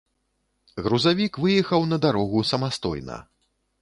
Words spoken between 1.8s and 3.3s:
на дарогу самастойна.